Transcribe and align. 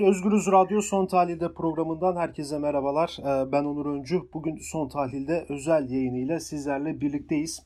Özgürüz 0.00 0.46
Radyo 0.46 0.80
Son 0.80 1.06
Tahlil'de 1.06 1.54
programından 1.54 2.16
herkese 2.16 2.58
merhabalar. 2.58 3.16
Ee, 3.20 3.52
ben 3.52 3.64
Onur 3.64 3.86
Öncü. 3.86 4.22
Bugün 4.34 4.58
Son 4.72 4.88
Tahlil'de 4.88 5.46
özel 5.48 5.90
yayınıyla 5.90 6.40
sizlerle 6.40 7.00
birlikteyiz. 7.00 7.62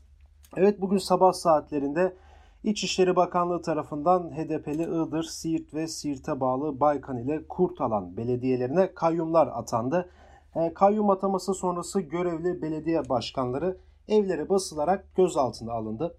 Evet 0.57 0.81
bugün 0.81 0.99
sabah 0.99 1.33
saatlerinde 1.33 2.17
İçişleri 2.65 3.17
Bakanlığı 3.17 3.63
tarafından 3.63 4.31
HDP'li 4.31 4.83
Iğdır, 4.83 5.23
Siirt 5.23 5.75
ve 5.75 5.89
Siirt'e 5.89 6.41
bağlı 6.41 6.81
Baykan 6.81 7.19
ile 7.19 7.49
Kurtalan 7.49 8.17
belediyelerine 8.17 8.95
kayyumlar 8.95 9.47
atandı. 9.47 10.11
Ee, 10.57 10.75
kayyum 10.75 11.11
ataması 11.11 11.55
sonrası 11.55 12.01
görevli 12.01 12.63
belediye 12.63 13.09
başkanları 13.09 13.79
evlere 14.09 14.49
basılarak 14.49 15.17
gözaltına 15.17 15.73
alındı. 15.73 16.17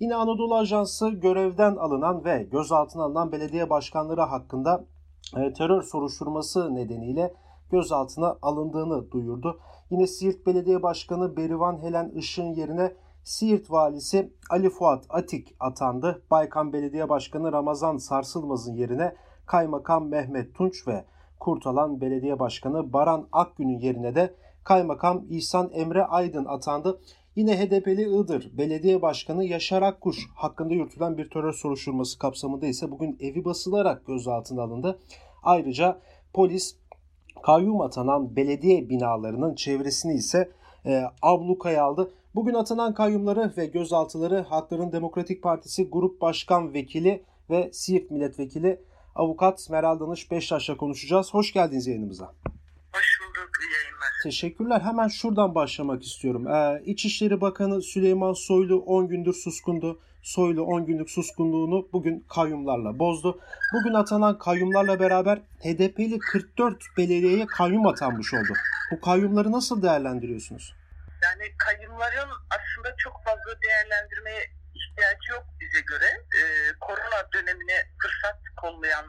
Yine 0.00 0.14
Anadolu 0.14 0.54
Ajansı 0.54 1.08
görevden 1.08 1.76
alınan 1.76 2.24
ve 2.24 2.42
gözaltına 2.52 3.02
alınan 3.02 3.32
belediye 3.32 3.70
başkanları 3.70 4.20
hakkında 4.20 4.84
terör 5.32 5.82
soruşturması 5.82 6.74
nedeniyle 6.74 7.34
gözaltına 7.70 8.36
alındığını 8.42 9.10
duyurdu. 9.10 9.60
Yine 9.90 10.06
Siirt 10.06 10.46
Belediye 10.46 10.82
Başkanı 10.82 11.36
Berivan 11.36 11.82
Helen 11.82 12.08
Işık'ın 12.08 12.54
yerine 12.54 12.94
Siirt 13.24 13.70
Valisi 13.70 14.32
Ali 14.50 14.70
Fuat 14.70 15.04
Atik 15.10 15.56
atandı. 15.60 16.22
Baykan 16.30 16.72
Belediye 16.72 17.08
Başkanı 17.08 17.52
Ramazan 17.52 17.96
Sarsılmaz'ın 17.96 18.74
yerine 18.74 19.14
Kaymakam 19.46 20.08
Mehmet 20.08 20.54
Tunç 20.54 20.88
ve 20.88 21.04
Kurtalan 21.40 22.00
Belediye 22.00 22.38
Başkanı 22.38 22.92
Baran 22.92 23.28
Akgün'ün 23.32 23.78
yerine 23.78 24.14
de 24.14 24.34
Kaymakam 24.64 25.24
İhsan 25.30 25.70
Emre 25.72 26.04
Aydın 26.04 26.44
atandı. 26.44 27.00
Yine 27.38 27.58
HDP'li 27.58 28.02
Iğdır 28.02 28.58
Belediye 28.58 29.02
Başkanı 29.02 29.44
Yaşar 29.44 29.82
Akkuş 29.82 30.16
hakkında 30.34 30.74
yürütülen 30.74 31.18
bir 31.18 31.30
terör 31.30 31.52
soruşturması 31.52 32.18
kapsamında 32.18 32.66
ise 32.66 32.90
bugün 32.90 33.18
evi 33.20 33.44
basılarak 33.44 34.06
gözaltına 34.06 34.62
alındı. 34.62 34.98
Ayrıca 35.42 36.00
polis 36.32 36.76
kayyum 37.42 37.80
atanan 37.80 38.36
belediye 38.36 38.88
binalarının 38.88 39.54
çevresini 39.54 40.14
ise 40.14 40.50
e, 40.86 41.02
ablukaya 41.22 41.84
aldı. 41.84 42.10
Bugün 42.34 42.54
atanan 42.54 42.94
kayyumları 42.94 43.52
ve 43.56 43.66
gözaltıları 43.66 44.40
Hakların 44.40 44.92
Demokratik 44.92 45.42
Partisi 45.42 45.90
Grup 45.90 46.20
Başkan 46.20 46.74
Vekili 46.74 47.22
ve 47.50 47.70
Siirt 47.72 48.10
Milletvekili 48.10 48.80
Avukat 49.14 49.70
Meral 49.70 50.00
Danış 50.00 50.30
Beştaş'la 50.30 50.76
konuşacağız. 50.76 51.34
Hoş 51.34 51.52
geldiniz 51.52 51.86
yayınımıza. 51.86 52.24
Hoş 52.92 53.20
bulduk. 53.20 53.50
Yayınlar. 53.74 53.97
Teşekkürler. 54.22 54.80
Hemen 54.80 55.08
şuradan 55.08 55.54
başlamak 55.54 56.02
istiyorum. 56.02 56.46
Ee, 56.46 56.82
İçişleri 56.84 57.40
Bakanı 57.40 57.82
Süleyman 57.82 58.32
Soylu 58.32 58.78
10 58.78 59.08
gündür 59.08 59.34
suskundu. 59.34 60.00
Soylu 60.22 60.62
10 60.62 60.86
günlük 60.86 61.10
suskunluğunu 61.10 61.88
bugün 61.92 62.26
kayyumlarla 62.28 62.98
bozdu. 62.98 63.40
Bugün 63.74 63.94
atanan 63.94 64.38
kayyumlarla 64.38 65.00
beraber 65.00 65.38
HDP'li 65.38 66.18
44 66.18 66.84
belediyeye 66.96 67.46
kayyum 67.46 67.86
atanmış 67.86 68.34
oldu. 68.34 68.52
Bu 68.90 69.00
kayyumları 69.00 69.52
nasıl 69.52 69.82
değerlendiriyorsunuz? 69.82 70.74
Yani 71.22 71.44
kayyumların 71.58 72.30
aslında 72.50 72.96
çok 72.98 73.24
fazla 73.24 73.62
değerlendirmeye 73.62 74.40
ihtiyacı 74.74 75.30
yok 75.30 75.44
bize 75.60 75.80
göre. 75.80 76.08
Ee, 76.36 76.42
korona 76.80 77.20
dönemine 77.34 77.78
fırsat 78.02 78.38
kollayan, 78.56 79.06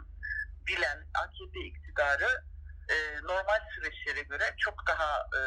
bilen 0.67 0.97
AKP 1.23 1.59
iktidarı 1.59 2.48
e, 2.89 2.95
normal 3.23 3.59
süreçlere 3.75 4.21
göre 4.21 4.55
çok 4.57 4.87
daha 4.87 5.27
e, 5.39 5.41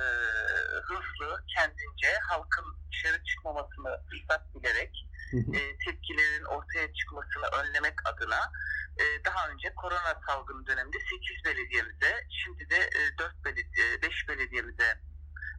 hızlı 0.88 1.44
kendince 1.54 2.18
halkın 2.28 2.64
dışarı 2.92 3.24
çıkmamasını 3.24 4.02
fırsat 4.10 4.54
bilerek 4.54 5.06
e, 5.32 5.60
tepkilerin 5.84 6.44
ortaya 6.44 6.92
çıkmasını 6.94 7.46
önlemek 7.60 7.94
adına 8.04 8.52
e, 9.00 9.24
daha 9.24 9.48
önce 9.48 9.74
korona 9.74 10.20
salgını 10.26 10.66
döneminde 10.66 10.96
8 10.98 11.44
belediyemize 11.44 12.26
şimdi 12.44 12.70
de 12.70 12.76
e, 12.76 13.18
4 13.18 13.44
belediye, 13.44 14.02
5 14.02 14.28
belediyemize 14.28 15.00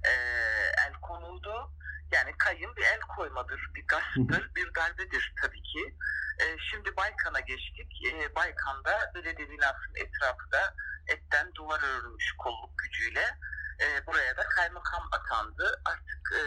e, 0.04 0.14
el 0.88 0.94
konuldu. 1.02 1.72
Yani 2.14 2.32
kayın 2.38 2.76
bir 2.76 2.82
el 2.82 3.00
koymadır, 3.00 3.72
bir 3.76 3.88
gasptır, 3.88 4.52
bir 4.56 4.76
darbedir 4.76 5.34
tabii 5.42 5.62
ki. 5.62 5.96
E, 6.42 6.46
şimdi 6.72 6.98
Baykan'a 6.98 7.40
geçtik. 7.40 8.06
E, 8.06 8.36
Baykan'da 8.36 9.12
belediye 9.16 9.50
binasının 9.50 9.96
etrafı 9.96 10.52
da 10.52 10.76
etten 11.08 11.54
duvar 11.56 11.80
örülmüş 11.84 12.34
kolluk 12.38 12.78
gücüyle. 12.78 13.38
E, 13.82 14.08
buraya 14.08 14.38
da 14.38 14.44
kaymakam 14.44 15.10
atandı. 15.12 15.82
Artık 15.86 16.32
e, 16.34 16.42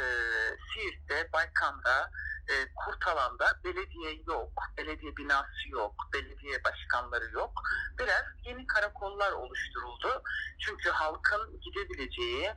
Siirt'te, 0.73 1.33
Baykan'da, 1.33 2.11
e, 2.49 2.55
Kurtalan'da 2.75 3.61
belediye 3.65 4.23
yok, 4.27 4.53
belediye 4.79 5.17
binası 5.17 5.69
yok, 5.69 5.95
belediye 6.13 6.65
başkanları 6.65 7.31
yok. 7.33 7.53
Biraz 7.99 8.25
yeni 8.45 8.67
karakollar 8.67 9.33
oluşturuldu. 9.33 10.23
Çünkü 10.59 10.91
halkın 10.91 11.61
gidebileceği, 11.61 12.53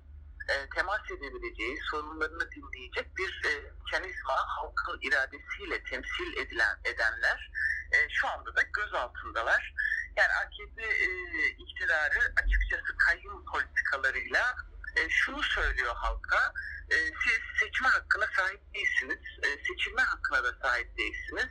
e, 0.49 0.69
temas 0.75 1.11
edebileceği, 1.11 1.77
sorunlarını 1.91 2.51
dinleyecek 2.51 3.17
bir 3.17 3.41
e, 3.45 3.51
mekanizma 3.91 4.35
halkın 4.47 4.99
iradesiyle 5.01 5.83
temsil 5.83 6.37
edilen 6.37 6.77
edenler 6.85 7.51
e, 7.91 8.09
şu 8.09 8.27
anda 8.27 8.55
da 8.55 8.61
göz 8.61 8.93
altındalar. 8.93 9.73
Yani 10.15 10.33
AKP 10.33 10.83
e, 10.83 11.09
iktidarı 11.49 12.19
açıkçası 12.43 12.97
kayyum 12.97 13.45
politikalarıyla 13.45 14.55
e, 14.95 15.09
şunu 15.09 15.43
söylüyor 15.43 15.95
halka, 15.95 16.53
e, 16.89 16.95
siz 16.95 17.39
seçme 17.59 17.88
hakkına 17.88 18.27
sahip 18.38 18.61
değilsiniz, 18.73 19.23
e, 19.43 19.47
seçilme 19.67 20.01
hakkına 20.01 20.43
da 20.43 20.53
sahip 20.61 20.97
değilsiniz. 20.97 21.49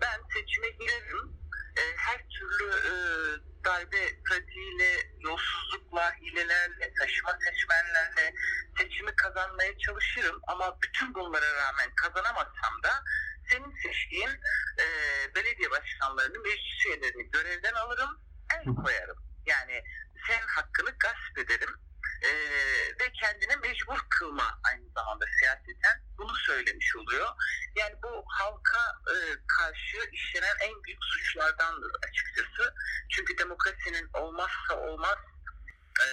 Ben 0.00 0.20
seçime 0.34 0.70
girerim, 0.70 1.38
her 1.96 2.18
türlü 2.28 2.70
e, 2.70 2.92
darbe 3.64 4.22
pratiğiyle, 4.22 5.10
yolsuzlukla, 5.20 6.14
hilelerle, 6.14 6.94
taşıma 6.98 7.38
seçmenlerle 7.44 8.34
seçimi 8.78 9.16
kazanmaya 9.16 9.78
çalışırım. 9.78 10.40
Ama 10.46 10.78
bütün 10.82 11.14
bunlara 11.14 11.54
rağmen 11.54 11.94
kazanamazsam 11.94 12.82
da 12.82 13.04
senin 13.50 13.74
seçtiğin 13.82 14.30
e, 14.78 14.86
belediye 15.34 15.70
başkanlarını, 15.70 16.38
meclis 16.38 16.86
üyelerini 16.86 17.30
görevden 17.30 17.74
alırım, 17.74 18.20
el 18.54 18.74
koyarım. 18.84 19.18
Yani 19.46 19.82
sen 20.26 20.46
hakkını 20.46 20.90
gasp 20.90 21.38
ederim 21.38 21.74
e, 22.22 22.30
ve 23.00 23.12
kendine 23.20 23.56
mecbur 23.56 23.98
kılma 24.10 24.60
aynı 24.64 24.90
zamanda 24.96 25.24
siyaseten 25.38 26.02
bunu 26.18 26.34
söylemiş 26.36 26.96
oluyor. 26.96 27.28
Yani 27.76 27.94
bu 28.02 28.24
halka 28.28 28.92
e, 29.14 29.16
karşı 29.58 30.10
işlenen 30.12 30.56
en 30.60 30.84
büyük 30.84 31.04
suçlardandır 31.04 31.90
açıkçası. 32.08 32.74
Çünkü 33.10 33.38
demokrasinin 33.38 34.10
olmazsa 34.14 34.76
olmaz 34.76 35.18
e, 36.00 36.08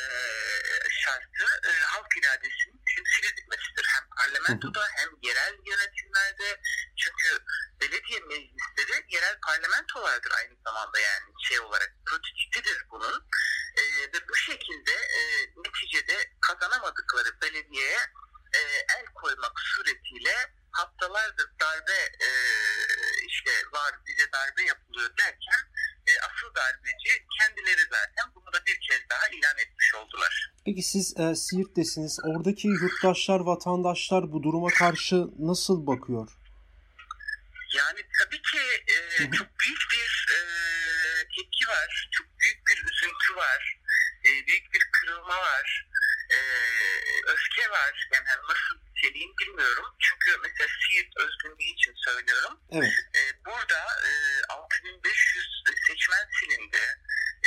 şartı 0.89 1.45
e, 1.69 1.71
halk 1.83 2.17
iradesinin 2.17 2.81
temsil 2.95 3.33
edilmesidir. 3.33 3.85
Hem 3.95 4.03
parlamentoda 4.45 4.87
hem 4.95 5.09
yerel 5.21 5.53
yönetimlerde 5.65 6.61
çünkü 6.97 7.43
belediye 7.81 8.19
meclisleri 8.19 9.05
yerel 9.09 9.39
parlamentolardır 9.39 10.31
aynı 10.31 10.55
zamanda 10.65 10.99
yani 10.99 11.33
şey 11.47 11.59
olarak 11.59 11.93
prototipidir 12.05 12.85
bunun. 12.91 13.27
E, 13.77 13.83
ve 14.13 14.27
bu 14.29 14.35
şekilde 14.35 14.91
e, 14.91 15.21
neticede 15.65 16.31
kazanamadıkları 16.41 17.41
belediyeye 17.41 17.99
e, 18.53 18.59
el 18.97 19.05
koymak 19.15 19.59
suretiyle 19.59 20.35
haftalardır 20.71 21.49
darbe 21.61 21.99
e, 22.27 22.29
işte 23.27 23.51
var 23.71 23.95
bize 24.07 24.31
darbe 24.31 24.63
yapılıyor 24.63 25.17
derken 25.17 25.63
e, 26.07 26.11
asıl 26.19 26.55
darbeci 26.55 27.25
kendileri 27.39 27.81
zaten 27.81 28.35
bunu 28.35 28.53
da 28.53 28.65
bir 28.65 28.79
kez 28.81 29.09
daha 29.09 29.27
ilan 29.27 29.57
etmiş 29.57 29.93
oldular. 29.95 30.54
Peki 30.65 30.83
siz 30.83 31.17
e, 31.19 31.35
Siirt'tesiniz. 31.35 32.19
Oradaki 32.23 32.67
yurttaşlar, 32.67 33.39
vatandaşlar 33.39 34.31
bu 34.31 34.43
duruma 34.43 34.67
karşı 34.67 35.15
nasıl 35.39 35.87
bakıyor? 35.87 36.27
Yani 37.77 38.01
tabii 38.19 38.41
ki 38.41 38.61
e, 38.93 38.97
çok 39.37 39.49
büyük 39.59 39.81
bir 39.93 40.27
e, 40.35 40.39
tepki 41.35 41.65
var. 41.67 42.09
Çok 42.11 42.27
büyük 42.39 42.59
bir 42.67 42.77
üzüntü 42.77 43.35
var. 43.35 43.79
E, 44.25 44.29
büyük 44.47 44.73
bir 44.73 44.83
kırılma 44.91 45.37
var. 45.37 45.87
E, 46.29 46.39
öfke 47.33 47.69
var. 47.69 48.09
Yani 48.13 48.25
nasıl 48.49 48.75
niteliğini 48.85 49.37
bilmiyorum. 49.37 49.85
Çünkü 49.99 50.29
mesela 50.43 50.69
Siirt 50.81 51.17
özgünlüğü 51.17 51.71
için 51.75 51.93
söylüyorum. 52.05 52.59
Evet. 52.71 52.93
E, 53.17 53.21
burada 53.45 53.81
e, 54.09 54.11
6500 54.49 55.63
seçmen 55.87 56.25
silindi. 56.39 56.83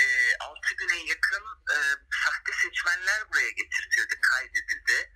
E, 0.02 0.04
6000'e 0.32 1.08
yakın 1.08 1.44
e, 1.75 1.76
sahte 2.48 2.68
seçmenler 2.68 3.28
buraya 3.28 3.50
getirildi, 3.50 4.20
kaydedildi. 4.20 5.12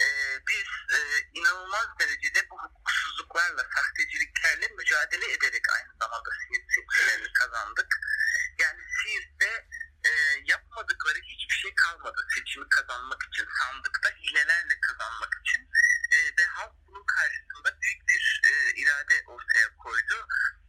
E, 0.00 0.06
biz 0.48 0.96
e, 0.96 0.98
inanılmaz 1.34 1.86
derecede 2.00 2.50
bu 2.50 2.62
hukuksuzluklarla, 2.62 3.62
sahteciliklerle 3.74 4.68
mücadele 4.68 5.32
ederek 5.32 5.64
aynı 5.76 5.92
zamanda 6.00 6.30
Siirt 6.40 6.66
seçimlerini 6.74 7.32
kazandık. 7.32 8.00
Yani 8.58 8.80
Siirt'te 8.96 9.66
e, 10.04 10.12
yapmadıkları 10.44 11.18
hiçbir 11.18 11.54
şey 11.54 11.74
kalmadı 11.74 12.26
seçimi 12.34 12.68
kazanmak 12.68 13.22
için, 13.22 13.46
sandıkta 13.60 14.08
hilelerle 14.10 14.80
kazanmak 14.80 15.32
için 15.40 15.62
e, 16.12 16.16
ve 16.38 16.44
halk 16.46 16.72
bunun 16.86 17.04
karşısında 17.06 17.80
büyük 17.80 18.08
bir 18.08 18.42
e, 18.44 18.50
irade 18.82 19.22
ortaya 19.26 19.76
koydu. 19.76 20.26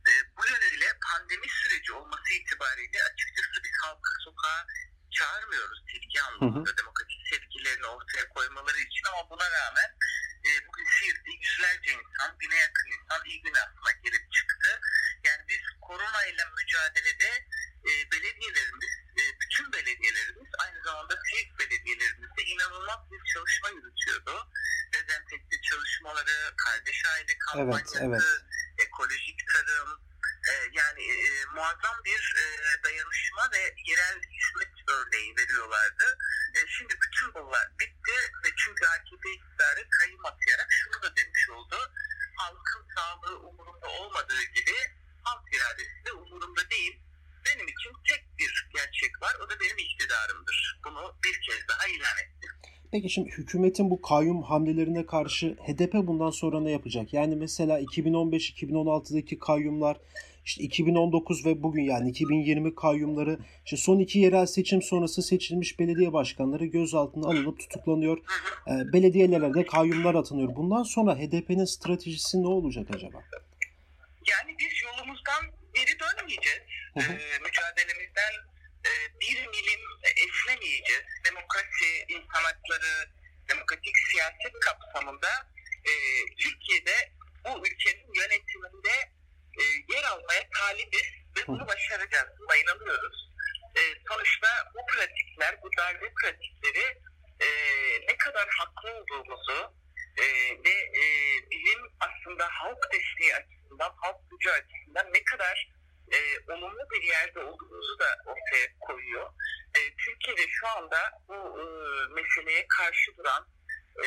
E, 0.09 0.11
bu 0.37 0.45
yönüyle 0.47 0.99
pandemi 1.07 1.47
süreci 1.49 1.93
olması 1.93 2.33
itibariyle 2.33 3.03
açıkçası 3.03 3.63
biz 3.63 3.75
halkı 3.81 4.11
sokağa 4.25 4.65
çağırmıyoruz 5.11 5.83
tepki 6.43 6.59
anlamında 6.59 6.77
demokratik 6.77 7.21
tepkilerini 7.31 7.85
ortaya 7.85 8.29
koymaları 8.29 8.77
için 8.77 9.03
ama 9.11 9.29
buna 9.29 9.51
rağmen 9.51 9.89
e, 10.47 10.49
bugün 10.67 10.87
Siirt'te 10.99 11.31
yüzlerce 11.31 11.91
insan, 11.91 12.39
bine 12.39 12.55
yakın 12.55 12.89
insan 12.97 13.25
iyi 13.25 13.41
gün 13.41 13.53
aslında 13.53 13.91
gelip 14.03 14.31
çıktı. 14.31 14.81
Yani 15.23 15.43
biz 15.49 15.61
korona 15.81 16.25
ile 16.25 16.45
mücadelede 16.57 17.31
e, 17.89 17.91
belediyelerimiz, 18.11 18.93
e, 19.19 19.23
bütün 19.41 19.71
belediyelerimiz 19.73 20.49
aynı 20.63 20.83
zamanda 20.83 21.13
Siirt 21.25 21.59
belediyelerimiz 21.59 22.29
de 22.37 22.43
inanılmaz 22.43 22.99
bir 23.11 23.33
çalışma 23.33 23.69
yürütüyordu. 23.69 24.49
Dezenfekte 24.93 25.61
çalışmaları, 25.61 26.53
kardeş 26.65 27.05
aile 27.05 27.37
kampanyası, 27.37 27.99
Evet, 27.99 28.09
evet. 28.09 28.87
ekolojik 28.87 29.39
tarım, 29.53 29.89
e, 30.49 30.53
yani 30.73 31.03
e, 31.03 31.45
muazzam 31.55 31.97
bir 32.05 32.35
e, 32.43 32.45
dayanışma 32.83 33.49
ve 33.53 33.61
yerel 33.89 34.21
hizmet 34.35 34.73
örneği 34.87 35.35
veriyorlardı. 35.37 36.17
E, 36.57 36.59
şimdi 36.75 36.93
bütün 37.03 37.27
bunlar 37.35 37.65
bitti 37.79 38.15
ve 38.43 38.49
çünkü 38.61 38.83
AKP 38.85 39.25
iktidarı 39.37 39.81
kayım 39.97 40.25
atayarak 40.25 40.69
şunu 40.69 40.97
da 41.03 41.15
demiş 41.15 41.49
oldu. 41.49 41.77
Halkın 42.37 42.83
sağlığı 42.95 43.39
umurumda 43.47 43.87
olmadığı 43.99 44.43
gibi 44.57 44.75
halk 45.23 45.45
iradesi 45.55 46.05
de 46.05 46.11
umurumda 46.11 46.69
değil. 46.69 46.99
Benim 47.45 47.67
için 47.67 47.91
tek 48.09 48.23
bir 48.39 48.69
gerçek 48.73 49.21
var. 49.21 49.35
O 49.45 49.49
da 49.49 49.59
benim 49.59 49.77
iktidarımdır. 49.77 50.79
Bunu 50.85 51.15
bir 51.23 51.41
kez 51.41 51.67
daha 51.67 51.87
ilan 51.87 52.17
etti. 52.23 52.47
Peki 52.91 53.09
şimdi 53.09 53.29
hükümetin 53.29 53.89
bu 53.89 54.01
kayyum 54.01 54.43
hamlelerine 54.43 55.05
karşı 55.05 55.47
HDP 55.47 55.93
bundan 55.93 56.29
sonra 56.29 56.59
ne 56.59 56.71
yapacak? 56.71 57.13
Yani 57.13 57.35
mesela 57.35 57.81
2015-2016'daki 57.81 59.39
kayyumlar, 59.39 59.97
işte 60.45 60.63
2019 60.63 61.45
ve 61.45 61.63
bugün 61.63 61.83
yani 61.83 62.09
2020 62.09 62.75
kayyumları, 62.75 63.39
işte 63.65 63.77
son 63.77 63.99
iki 63.99 64.19
yerel 64.19 64.45
seçim 64.45 64.81
sonrası 64.81 65.21
seçilmiş 65.21 65.79
belediye 65.79 66.13
başkanları 66.13 66.65
gözaltına 66.65 67.25
alınıp 67.25 67.59
tutuklanıyor. 67.59 68.17
E, 68.67 68.93
belediyelere 68.93 69.53
de 69.53 69.65
kayyumlar 69.65 70.15
atanıyor. 70.15 70.55
Bundan 70.55 70.83
sonra 70.83 71.15
HDP'nin 71.15 71.65
stratejisi 71.65 72.43
ne 72.43 72.47
olacak 72.47 72.87
acaba? 72.95 73.17
Yani 74.31 74.55
biz 74.59 74.73
yolumuzdan 74.83 75.43
geri 75.73 75.93
dönmeyeceğiz. 76.03 76.63
Hı 76.93 76.99
hı. 76.99 77.13
Ee, 77.13 77.39
mücadelemizden 77.45 78.33
e, 78.87 78.91
bir 79.21 79.37
milim 79.53 79.83
esnemeyeceğiz. 80.23 81.07
Demokrasi, 81.29 81.89
insan 82.09 82.43
hakları, 82.49 82.93
demokratik 83.49 83.95
siyaset 84.11 84.59
kapsamında 84.59 85.31
e, 85.89 85.93
Türkiye'de 86.37 86.95
bu 87.45 87.67
ülkenin 87.67 88.07
yönetiminde 88.19 88.95
e, 89.61 89.63
yer 89.93 90.03
almaya 90.03 90.43
talibiz 90.59 91.07
ve 91.37 91.47
bunu 91.47 91.67
başaracağız. 91.67 92.29
Buna 92.39 92.55
inanıyoruz. 92.55 93.29
E, 93.75 93.81
sonuçta 94.09 94.47
bu 94.75 94.85
pratikler, 94.85 95.61
bu 95.61 95.69
darbe 95.77 96.13
pratikleri 96.21 96.85
e, 97.39 97.47
ne 98.07 98.17
kadar 98.17 98.47
haklı 98.49 98.93
olduğumuzu 98.93 99.73
e, 100.17 100.25
ve 100.65 100.75
e, 101.01 101.03
bizim 101.51 101.81
aslında 101.99 102.47
halk 102.49 102.91
desteği 102.93 103.35
açısından, 103.35 103.93
halk 104.01 104.17
gücü 104.31 104.49
açısından 104.49 105.13
ne 105.13 105.23
kadar 105.23 105.73
e, 106.11 106.17
olumlu 106.53 106.89
bir 106.91 107.03
yerde 107.03 107.39
olduğumuzu 107.39 107.99
da 107.99 108.17
ortaya 108.25 108.67
koyuyor. 108.79 109.29
E, 109.75 109.79
Türkiye'de 109.95 110.47
şu 110.51 110.67
anda 110.67 111.21
bu 111.27 111.33
e, 111.33 111.63
meseleye 112.13 112.65
karşı 112.67 113.17
duran 113.17 113.47
e, 114.03 114.05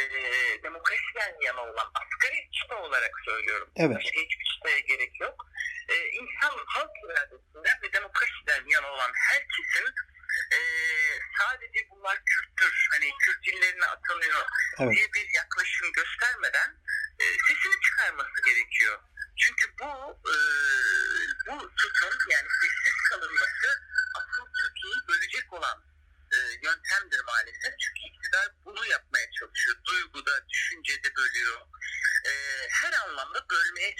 demokrasiden 0.63 1.37
yana 1.47 1.63
olan 1.63 1.91
asgari 1.95 2.51
çıta 2.53 2.77
olarak 2.83 3.13
söylüyorum. 3.25 3.71
Evet. 3.77 3.97
Başka 3.97 4.21
hiçbir 4.21 4.46
çıtaya 4.67 4.79
gerek 4.79 5.21
yok. 5.21 5.47
E, 5.89 5.95
insan 6.09 6.55
halk 6.67 6.91
iradesinden 7.05 7.79
ve 7.83 7.93
demokrasiden 7.93 8.65
yana 8.69 8.87
olan 8.87 9.13
herkesin 9.15 9.95
e, 10.53 10.59
sadece 11.39 11.89
bunlar 11.91 12.19
Kürttür, 12.25 12.89
hani 12.93 13.11
Kürt 13.19 13.45
dillerine 13.47 13.87
atanıyor 13.87 14.45
Evet. 14.81 14.93
diye 14.93 15.07
bir 15.15 15.35
yaklaşım 15.35 15.93
göstermeden 15.93 16.71
e, 17.19 17.25
sesini 17.25 17.81
çıkarması 17.83 18.45
gerekiyor. 18.47 18.99
Çünkü 19.39 19.67
bu 19.81 20.21
e, 20.31 20.35
bu 21.47 21.71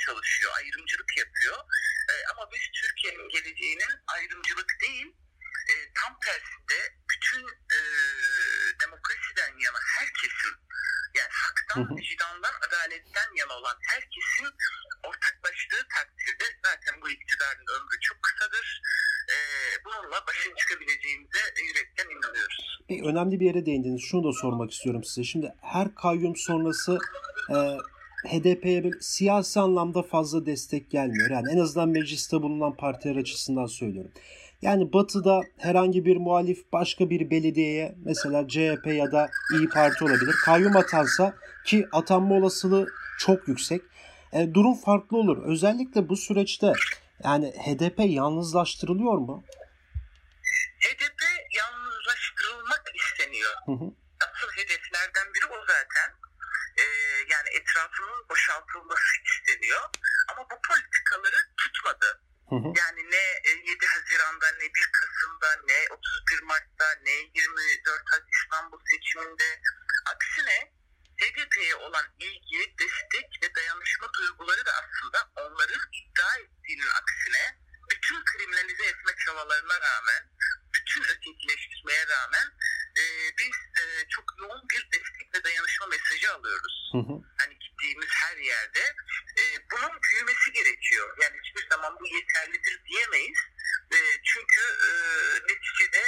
çalışıyor. 0.07 0.53
Ayrımcılık 0.57 1.17
yapıyor. 1.17 1.59
E, 2.13 2.15
ama 2.33 2.43
biz 2.53 2.65
Türkiye'nin 2.81 3.29
geleceğinin 3.29 3.93
ayrımcılık 4.07 4.71
değil, 4.83 5.07
e, 5.71 5.75
tam 6.01 6.13
tersinde 6.27 6.79
bütün 7.11 7.45
e, 7.77 7.79
demokrasiden 8.83 9.53
yana 9.65 9.81
herkesin 9.99 10.55
yani 11.19 11.33
haktan, 11.43 11.97
vicdandan, 11.97 12.55
adaletten 12.67 13.31
yana 13.37 13.55
olan 13.59 13.77
herkesin 13.93 14.49
ortaklaştığı 15.09 15.83
takdirde 15.95 16.45
zaten 16.65 17.03
bu 17.03 17.11
iktidarın 17.11 17.67
ömrü 17.77 18.01
çok 18.01 18.23
kısadır. 18.23 18.83
E, 19.35 19.37
bununla 19.85 20.27
başa 20.27 20.57
çıkabileceğimize 20.57 21.41
yürekten 21.69 22.09
inanıyoruz. 22.09 22.81
Bir 22.89 23.03
önemli 23.03 23.41
bir 23.41 23.47
yere 23.47 23.67
değindiniz. 23.67 24.03
Şunu 24.11 24.25
da 24.29 24.33
sormak 24.33 24.73
istiyorum 24.73 25.05
size. 25.05 25.25
Şimdi 25.25 25.55
her 25.63 25.95
kayyum 25.95 26.37
sonrası 26.37 26.99
e, 27.51 27.57
HDP'ye 28.27 28.91
siyasi 29.01 29.61
anlamda 29.61 30.03
fazla 30.03 30.47
destek 30.47 30.91
gelmiyor. 30.91 31.31
Yani 31.31 31.53
en 31.53 31.59
azından 31.59 31.89
mecliste 31.89 32.43
bulunan 32.43 32.77
partiler 32.77 33.17
açısından 33.17 33.67
söylüyorum. 33.67 34.13
Yani 34.63 34.93
Batı'da 34.93 35.43
herhangi 35.59 36.05
bir 36.05 36.17
muhalif 36.17 36.73
başka 36.73 37.11
bir 37.11 37.31
belediyeye 37.31 37.95
mesela 38.05 38.49
CHP 38.49 38.87
ya 38.87 39.13
da 39.13 39.29
İyi 39.55 39.69
Parti 39.69 40.05
olabilir. 40.05 40.35
Kayyum 40.45 40.77
atansa 40.77 41.35
ki 41.65 41.87
atanma 41.93 42.35
olasılığı 42.35 42.87
çok 43.19 43.49
yüksek. 43.49 43.83
E, 44.33 44.55
durum 44.55 44.75
farklı 44.75 45.17
olur. 45.17 45.45
Özellikle 45.45 46.09
bu 46.09 46.17
süreçte 46.17 46.73
yani 47.25 47.47
HDP 47.51 47.99
yalnızlaştırılıyor 47.99 49.19
mu? 49.19 49.45
HDP 50.85 51.23
yalnızlaştırılmak 51.59 52.83
isteniyor. 52.95 53.53
Hı 53.67 53.73
hı. 53.73 53.93
asıl 54.25 54.49
hedeflerden 54.57 55.27
biri 55.35 55.47
o 55.53 55.59
zaten. 55.67 56.09
Ee, 56.79 57.07
etrafının 57.77 58.29
boşaltılması 58.31 59.13
isteniyor. 59.25 59.83
Ama 60.29 60.43
bu 60.51 60.57
politikaları 60.69 61.41
tutmadı. 61.57 62.23
Hı 62.49 62.57
hı. 62.57 62.69
Yani 62.81 63.11
ne 63.11 63.25
e, 63.45 63.51
7 63.51 63.87
Haziran'da 63.87 64.47
ne 64.53 64.65
1 64.75 64.91
Kasım'da 64.93 65.51
ne 65.69 65.79
31 65.91 66.43
Mart'ta 66.43 66.89
ne 67.03 67.11
24 67.11 68.03
Haziran 68.11 68.29
İstanbul 68.35 68.81
seçiminde 68.91 69.61
aksine 70.15 70.73
HDP'ye 71.21 71.75
olan 71.75 72.07
ilgi, 72.19 72.75
destek 72.79 73.29
ve 73.43 73.55
dayanışma 73.55 74.13
duyguları 74.13 74.67
da 74.67 74.73
aslında 74.73 75.31
onların 75.37 75.81
iddia 75.93 76.37
ettiğinin 76.37 76.91
aksine 77.01 77.59
bütün 77.91 78.25
kriminalize 78.25 78.85
etme 78.85 79.13
çabalarına 79.27 79.81
rağmen, 79.81 80.23
bütün 80.75 81.03
ötekileştirmeye 81.03 82.07
rağmen 82.07 82.47
e, 82.99 83.03
biz 83.39 83.57
e, 83.81 84.09
çok 84.09 84.25
yoğun 84.39 84.63
bir 84.69 84.89
destek 84.93 85.35
ve 85.35 85.45
dayanışma 85.45 85.87
mesajı 85.87 86.35
alıyoruz 86.35 86.77
Hı 86.93 86.99
hı. 86.99 87.15
hani 87.39 87.59
gittiğimiz 87.59 88.09
her 88.23 88.37
yerde 88.37 88.85
e, 89.41 89.43
bunun 89.71 90.03
büyümesi 90.03 90.53
gerekiyor. 90.53 91.17
Yani 91.23 91.37
hiçbir 91.45 91.69
zaman 91.71 91.97
bu 92.01 92.07
yeterlidir 92.07 92.85
diyemeyiz. 92.85 93.39
E, 93.93 93.99
çünkü 94.25 94.61
e, 94.87 94.89
neticede 95.49 96.03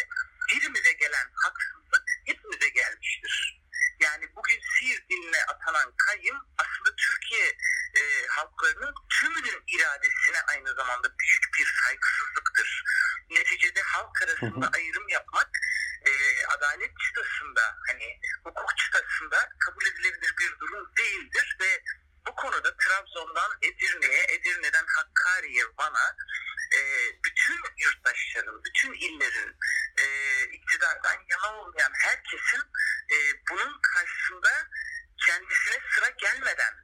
birimize 0.51 0.93
gelen 0.93 1.29
haksızlık 1.35 2.05
hepimize 2.27 2.69
gelmiştir. 2.69 3.59
Yani 4.01 4.25
bugün 4.37 4.61
Siirt 4.73 5.11
diline 5.11 5.45
atanan 5.45 5.95
kayım 5.97 6.37
aslında 6.59 6.97
Türkiye 6.97 7.47
e, 8.01 8.27
halklarının 8.29 8.95
tümünün 9.11 9.63
iradesine 9.67 10.41
aynı 10.49 10.75
zamanda 10.75 11.09
büyük 11.19 11.45
bir 11.59 11.67
saygısızlıktır. 11.85 12.85
Neticede 13.31 13.83
halk 13.83 14.23
arasında 14.43 14.71
ayrım 14.75 15.09
yapmak 15.09 15.51
e, 16.07 16.11
adalet 16.47 16.93
çıtasında 16.99 17.79
hani 17.89 18.21
hukuk 18.45 18.79
çıtasında 18.79 19.49
kabul 19.59 19.87
edilebilir 19.87 20.35
bir 20.39 20.59
durum 20.59 20.93
değildir 20.99 21.57
ve 21.61 21.83
bu 22.27 22.35
konuda 22.35 22.77
Trabzon'dan 22.77 23.51
Edirne'ye, 23.63 24.25
Edirne'den 24.25 24.87
Hakkari'ye, 24.87 25.65
Van'a 25.79 26.17
e, 26.77 26.81
bütün 27.25 27.61
yurttaşların, 27.79 28.65
bütün 28.65 28.93
illerin 28.93 29.57
e, 29.99 30.07
iktidardan 30.53 31.17
yana 31.31 31.59
olmayan 31.59 31.93
herkesin 31.95 32.63
e, 33.13 33.17
bunun 33.51 33.81
karşısında 33.81 34.69
kendisine 35.27 35.79
sıra 35.95 36.09
gelmeden 36.09 36.75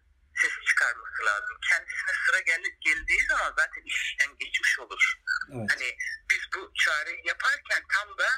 ses 0.43 0.65
çıkarması 0.67 1.25
lazım. 1.25 1.57
Kendisine 1.71 2.13
sıra 2.27 2.41
gel 2.41 2.63
geldiği 2.81 3.27
zaman 3.29 3.55
zaten 3.57 3.83
iş 3.83 4.03
işten 4.05 4.39
geçmiş 4.39 4.79
olur. 4.79 5.15
Evet. 5.53 5.71
Hani 5.71 5.97
çağrıyı 6.85 7.21
yaparken 7.25 7.83
tam 7.95 8.19
da 8.19 8.29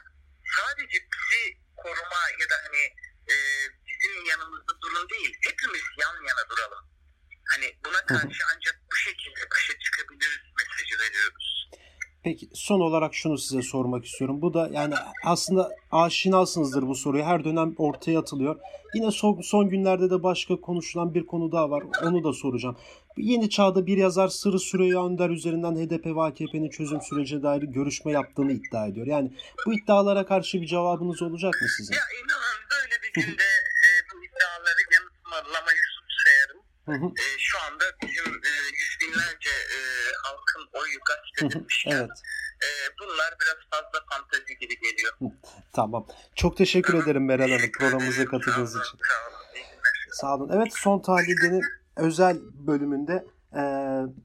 sadece 0.57 0.99
bizi 1.13 1.43
koruma 1.77 2.23
ya 2.41 2.51
da 2.51 2.57
hani 2.65 2.85
e, 3.33 3.35
bizim 3.87 4.25
yanımızda 4.25 4.81
durun 4.81 5.09
değil, 5.09 5.37
hepimiz 5.41 5.83
yan 5.99 6.17
yana 6.29 6.49
duralım. 6.51 6.85
Hani 7.51 7.79
buna 7.85 8.07
karşı 8.07 8.43
ancak 8.55 8.77
bu 8.91 8.97
şekilde 8.97 9.51
başa 9.51 9.79
çıkabiliriz 9.79 10.41
mesajı 10.59 10.99
veriyoruz. 10.99 11.56
Peki 12.27 12.49
son 12.55 12.81
olarak 12.81 13.15
şunu 13.15 13.39
size 13.39 13.63
sormak 13.63 14.05
istiyorum. 14.05 14.43
Bu 14.43 14.55
da 14.55 14.69
yani 14.73 14.95
aslında 15.25 15.71
aşinasınızdır 15.91 16.83
bu 16.83 16.95
soruyu. 16.95 17.25
Her 17.25 17.45
dönem 17.45 17.75
ortaya 17.79 18.19
atılıyor. 18.19 18.57
Yine 18.95 19.11
son, 19.11 19.41
son 19.41 19.69
günlerde 19.69 20.11
de 20.11 20.23
başka 20.23 20.61
konuşulan 20.61 21.15
bir 21.15 21.27
konu 21.27 21.53
daha 21.53 21.71
var. 21.71 21.83
Onu 22.03 22.25
da 22.25 22.33
soracağım. 22.33 22.77
Yeni 23.17 23.51
çağda 23.51 23.87
bir 23.87 23.97
yazar 23.97 24.29
Sırrı 24.29 24.59
Süreyya 24.59 25.07
Önder 25.07 25.31
üzerinden 25.31 25.75
HDP 25.77 26.07
ve 26.07 26.23
AKP'nin 26.23 26.71
çözüm 26.71 27.01
sürecine 27.01 27.43
dair 27.43 27.63
görüşme 27.63 28.13
yaptığını 28.13 28.53
iddia 28.53 28.87
ediyor. 28.87 29.07
Yani 29.07 29.33
bu 29.67 29.75
iddialara 29.75 30.27
karşı 30.27 30.61
bir 30.61 30.67
cevabınız 30.67 31.23
olacak 31.23 31.55
mı 31.63 31.69
sizin? 31.77 31.95
Ya 31.95 32.01
inanın 32.25 32.61
böyle 32.73 32.97
bir 33.03 33.23
günde 33.23 33.43
e, 33.87 33.89
bu 34.13 34.25
iddiaları 34.25 34.83
sayarım. 36.25 36.61
Hı 36.87 36.93
hı. 36.93 37.07
E, 37.07 37.27
şu 37.39 37.59
anda 37.67 37.85
bizim 38.03 38.33
e, 38.33 38.53
yüz 38.83 38.95
binlerce 39.01 39.51
e, 39.51 39.86
halkın 40.27 40.79
oyu 40.81 40.99
gasp 41.09 41.45
edilmişken 41.55 41.91
Evet. 41.91 42.11
e, 42.65 42.69
bunlar 43.01 43.35
biraz 43.41 43.57
fazla 43.71 44.07
fantezi 44.11 44.59
gibi 44.61 44.75
geliyor. 44.81 45.13
Tamam. 45.73 46.07
Çok 46.35 46.57
teşekkür 46.57 47.03
ederim 47.03 47.25
Meral 47.25 47.51
Hanım 47.51 47.71
programımıza 47.79 48.25
katıldığınız 48.25 48.71
için. 48.71 48.99
Sağ 48.99 49.27
olun. 49.29 49.37
Sağ 50.13 50.35
olun. 50.35 50.51
Evet 50.57 50.73
son 50.77 51.01
tahlildenin 51.01 51.63
özel 51.97 52.39
bölümünde 52.67 53.27
e, 53.55 53.63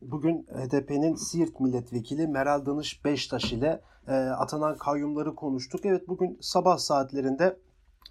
bugün 0.01 0.43
HDP'nin 0.43 1.15
Siirt 1.15 1.59
milletvekili 1.59 2.27
Meral 2.27 2.65
Danış 2.65 3.05
Beştaş 3.05 3.53
ile 3.53 3.81
e, 4.07 4.11
atanan 4.13 4.77
kayyumları 4.77 5.35
konuştuk. 5.35 5.85
Evet 5.85 6.07
bugün 6.07 6.37
sabah 6.41 6.77
saatlerinde 6.77 7.57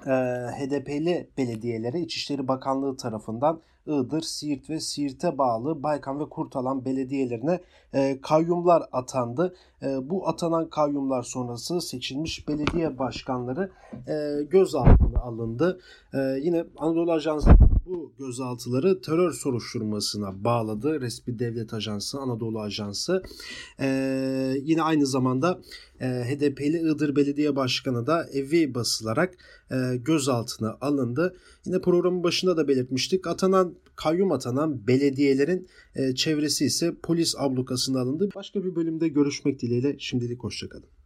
e, 0.06 0.10
HDP'li 0.50 1.30
belediyelere 1.38 2.00
İçişleri 2.00 2.48
Bakanlığı 2.48 2.96
tarafından 2.96 3.60
Iğdır, 3.86 4.22
Siirt 4.22 4.70
ve 4.70 4.80
Siirt'e 4.80 5.38
bağlı 5.38 5.82
Baykan 5.82 6.20
ve 6.20 6.28
Kurtalan 6.28 6.84
belediyelerine 6.84 7.60
e, 7.94 8.20
kayyumlar 8.20 8.82
atandı. 8.92 9.54
E, 9.82 10.10
bu 10.10 10.28
atanan 10.28 10.70
kayyumlar 10.70 11.22
sonrası 11.22 11.80
seçilmiş 11.80 12.48
belediye 12.48 12.98
başkanları 12.98 13.70
e, 14.08 14.42
gözaltına 14.42 15.20
alındı. 15.20 15.80
E, 16.14 16.18
yine 16.18 16.64
Anadolu 16.78 17.12
Ajansı 17.12 17.50
bu 17.90 18.12
gözaltıları 18.18 19.00
terör 19.00 19.32
soruşturmasına 19.32 20.44
bağladı. 20.44 21.00
Resmi 21.00 21.38
Devlet 21.38 21.74
Ajansı, 21.74 22.18
Anadolu 22.18 22.60
Ajansı. 22.60 23.22
E, 23.80 23.86
yine 24.62 24.82
aynı 24.82 25.06
zamanda 25.06 25.60
e, 26.00 26.06
HDP'li 26.06 26.78
Iğdır 26.78 27.16
Belediye 27.16 27.56
Başkanı 27.56 28.06
da 28.06 28.26
evi 28.32 28.74
basılarak 28.74 29.34
e, 29.70 29.96
gözaltına 29.96 30.78
alındı. 30.80 31.36
Yine 31.64 31.80
programın 31.80 32.22
başında 32.22 32.56
da 32.56 32.68
belirtmiştik. 32.68 33.26
Atanan 33.26 33.74
kayyum 33.96 34.32
atanan 34.32 34.86
belediyelerin 34.86 35.68
e, 35.94 36.14
çevresi 36.14 36.64
ise 36.64 36.94
polis 37.02 37.34
ablukasına 37.38 38.00
alındı. 38.00 38.28
Başka 38.34 38.64
bir 38.64 38.74
bölümde 38.76 39.08
görüşmek 39.08 39.62
dileğiyle 39.62 39.96
şimdilik 39.98 40.44
hoşçakalın. 40.44 40.99